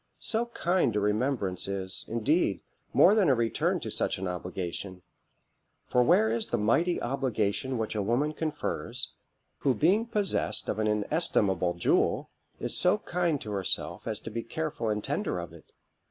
So 0.17 0.47
kind 0.47 0.95
a 0.95 0.99
remembrance 0.99 1.67
is, 1.67 2.05
indeed, 2.07 2.63
more 2.91 3.13
than 3.13 3.29
a 3.29 3.35
return 3.35 3.79
to 3.81 3.91
such 3.91 4.17
an 4.17 4.27
obligation; 4.27 5.03
for 5.85 6.01
where 6.01 6.31
is 6.31 6.47
the 6.47 6.57
mighty 6.57 6.99
obligation 6.99 7.77
which 7.77 7.93
a 7.93 8.01
woman 8.01 8.33
confers, 8.33 9.13
who 9.59 9.75
being 9.75 10.07
possessed 10.07 10.67
of 10.69 10.79
an 10.79 10.87
inestimable 10.87 11.75
jewel, 11.75 12.31
is 12.59 12.75
so 12.75 12.97
kind 12.97 13.39
to 13.41 13.51
herself 13.51 14.07
as 14.07 14.19
to 14.21 14.31
be 14.31 14.41
careful 14.41 14.89
and 14.89 15.03
tender 15.03 15.37
of 15.37 15.53
it? 15.53 15.71